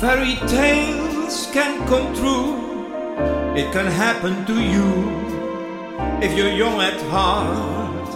[0.00, 2.54] Fairy tales can come true.
[3.56, 4.90] It can happen to you
[6.22, 8.08] if you're young at heart.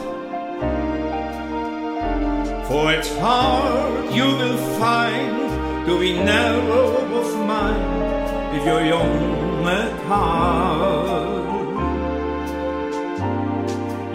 [2.68, 9.99] For it's hard you will find to be narrow of mind if you're young at
[10.07, 11.43] heart.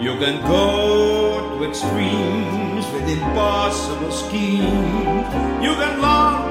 [0.00, 5.28] You can go to extremes with impossible schemes.
[5.62, 6.48] You can laugh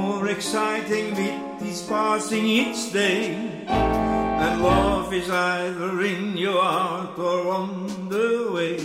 [0.00, 3.34] more exciting with each passing each day.
[3.66, 8.76] And love is either in your heart or on the way.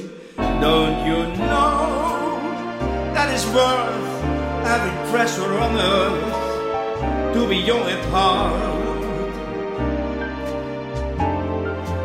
[0.60, 2.40] Don't you know
[3.14, 4.12] that is worth
[4.70, 6.44] having pressure on earth?
[7.34, 9.04] to be young at heart.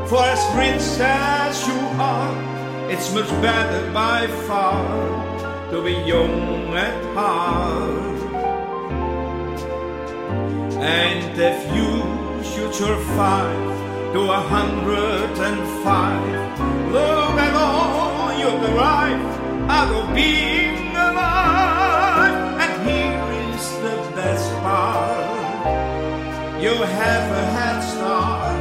[0.09, 7.15] For as rich as you are, it's much better by far to be young at
[7.15, 8.18] heart.
[11.21, 11.91] And if you
[12.49, 13.67] should five.
[14.13, 16.61] To a hundred and five,
[16.93, 19.23] look at all you derive
[19.69, 22.37] out of being alive.
[22.63, 25.67] And here is the best part.
[26.63, 28.59] You have a head start.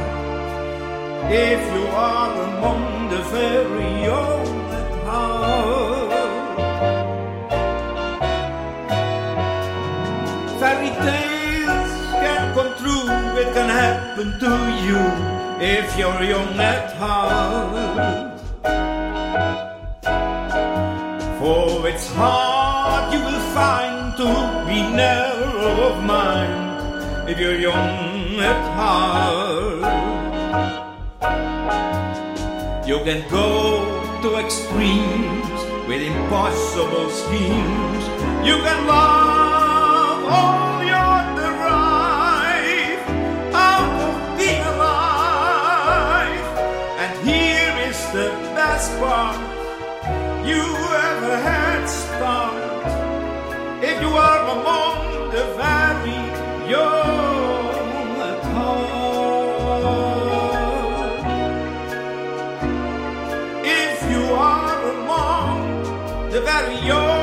[1.30, 4.48] If you are among the very young
[4.80, 6.18] at heart.
[10.60, 11.27] Fairy tales
[14.18, 14.98] happen to you
[15.64, 18.40] if you're young at heart.
[21.38, 24.26] For it's hard you will find to
[24.66, 30.08] be narrow of mind if you're young at heart.
[32.88, 33.86] You can go
[34.22, 38.04] to extremes with impossible schemes.
[38.44, 39.17] You can love
[50.48, 50.64] you
[51.10, 53.84] ever had spawned.
[53.84, 56.20] If you are among the very
[56.70, 57.08] young.
[63.64, 67.17] If you are among the very young.